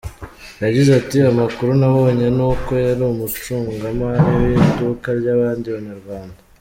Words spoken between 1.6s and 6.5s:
nabonye ni uko yari umucungamari w’iduka ry’abandi banyarwanda.